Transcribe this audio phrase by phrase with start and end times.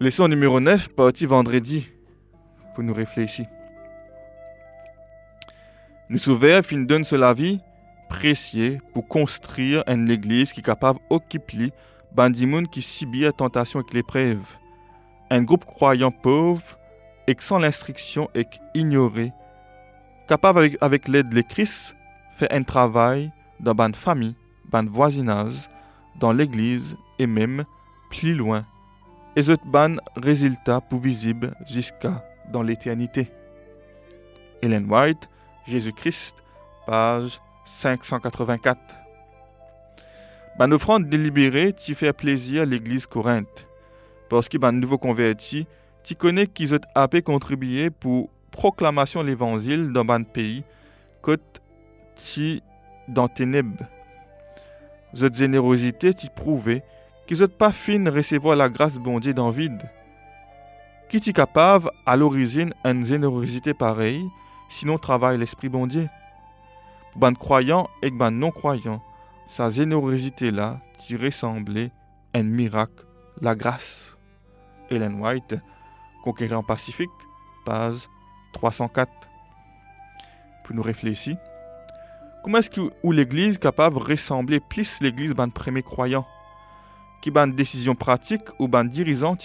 [0.00, 1.88] Leçon numéro 9, partie vendredi,
[2.72, 3.46] pour nous réfléchir.
[6.08, 7.58] Nous souverains fin donne la vie
[8.08, 11.72] précieux pour construire une église qui est capable d'occuper
[12.12, 14.46] bandimoun qui subit la tentation et l'épreuve.
[15.30, 16.78] Un groupe croyant pauvre
[17.26, 19.32] et sans l'instruction et ignoré,
[20.28, 21.96] capable avec, l'aide de Christ,
[22.36, 24.36] faire un travail dans une famille,
[24.70, 25.68] dans voisinage,
[26.20, 27.64] dans l'église et même
[28.10, 28.64] plus loin.
[29.38, 33.30] Et ce ban résultat pour visible jusqu'à dans l'éternité.
[34.60, 35.28] Ellen White,
[35.64, 36.34] Jésus-Christ,
[36.88, 38.80] page 584.
[40.58, 43.68] Ban offrande délibérée qui fait plaisir à l'église Corinthe.
[44.28, 45.68] Parce que ban nouveau converti,
[46.02, 50.64] tu connais qu'ils ont appelé contribuer pour proclamation de l'évangile dans ban pays,
[51.22, 51.62] côte
[52.16, 52.60] ti
[53.06, 53.84] dans ténèbres.
[55.14, 56.82] Cette générosité t'y prouvé
[57.28, 59.82] qu'ils n'ont pas fin recevoir la grâce bon Dieu dans vide.
[61.10, 64.26] Qui est capable à l'origine une générosité pareille,
[64.70, 66.08] sinon travaille l'esprit bon Dieu?
[67.12, 69.02] Pour ban croyant et ban non croyant,
[69.46, 71.90] sa générosité là t'y ressemblait
[72.34, 73.04] un miracle,
[73.40, 74.16] la grâce.
[74.90, 75.54] Ellen White,
[76.24, 77.10] Conquérant Pacifique,
[77.66, 78.08] page
[78.54, 79.10] 304.
[80.64, 81.36] Pour nous réfléchir,
[82.42, 86.26] comment est-ce que l'Église capable de ressembler plus l'Église ban premier croyant?
[87.20, 88.86] Qui ban décision pratique ou ban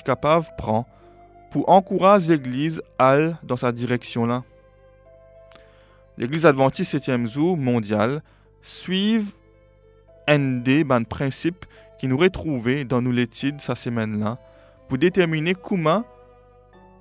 [0.05, 0.85] capable de prendre
[1.51, 4.43] pour encourager l'Église à aller dans sa direction là
[6.17, 8.21] L'Église adventiste 7e jour mondiale
[8.61, 9.25] suit
[10.27, 11.65] un des ban principes
[11.99, 14.37] qui nous retrouvés dans nos études cette semaine là
[14.87, 16.03] pour déterminer comment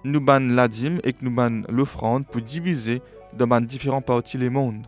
[0.04, 0.66] nous ban la
[1.04, 3.02] et que nous ban l'offrande pour diviser
[3.34, 4.86] dans ban différents parties les mondes.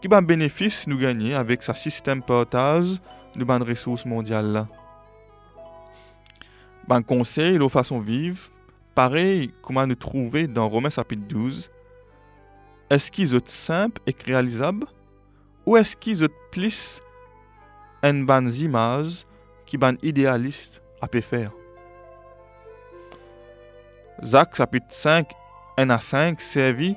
[0.00, 3.00] Qui ban bénéfice nous gagner avec sa système partage
[3.36, 4.68] de ban ressources mondiales là.
[6.92, 8.50] Ban conseil, nos façon vivre,
[8.94, 11.70] pareil comment nous trouver dans Romains chapitre 12.
[12.90, 14.84] Est-ce qu'ils sont simples et réalisables?
[15.64, 17.00] Ou est-ce qu'ils sont plus
[18.02, 19.24] une ban image
[19.64, 21.52] qui ban idéaliste à faire?
[24.22, 25.32] Jacques chapitre 5,
[25.78, 26.94] 1 à 5 servi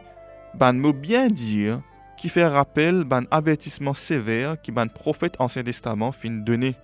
[0.56, 1.80] ban mot bien dire
[2.18, 6.76] qui fait rappel ban avertissement sévère qui ban prophète ancien testament fin donné.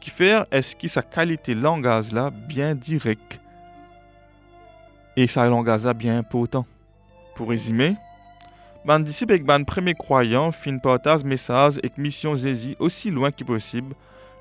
[0.00, 3.40] Qui fait est-ce que sa qualité langage là bien direct?
[5.16, 6.66] Et sa langage là bien important.
[7.34, 7.96] Pour résumer,
[8.84, 13.44] ban disciple et ban premier croyant fin partage message et mission Jésus aussi loin que
[13.44, 13.94] possible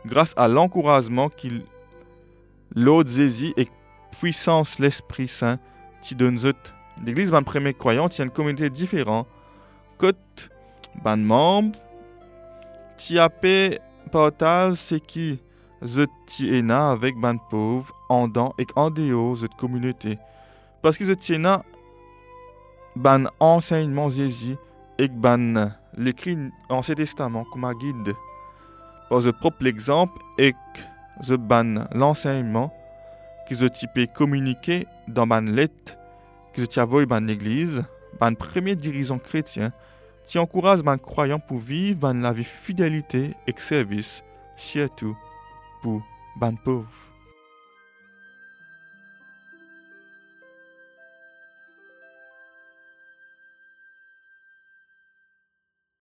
[0.06, 1.64] grâce à l'encouragement qu'il
[2.74, 3.68] l'autre Jésus et
[4.20, 5.60] puissance l'Esprit Saint
[6.02, 6.40] qui donne.
[7.04, 9.28] L'église ban premier croyant tient une communauté différente.
[9.98, 10.50] Côte
[11.04, 11.78] ban membre
[12.98, 13.30] qui a
[14.12, 15.40] partage c'est qui
[15.86, 20.18] zut ti ena avec ban pauvre en dans et en dehors cette communauté.
[20.82, 21.64] Parce que zut ti ena
[22.96, 24.56] ban enseignement Jésus
[24.98, 26.38] et ban l'écrit
[26.70, 28.14] Ancien Testament comme un guide.
[29.10, 30.54] Par ce propre exemple et
[31.22, 32.74] the ban l'enseignement
[33.48, 35.98] qui se type communiquer dans ban lettre
[36.54, 37.84] qui se tiavoy ban l'église,
[38.20, 39.74] ban premier dirigeant chrétien,
[40.26, 44.24] qui encourage ban croyant pour vivre ban la vie fidélité et service,
[44.56, 45.16] surtout
[45.86, 46.02] pour
[46.36, 47.15] ban pauvre.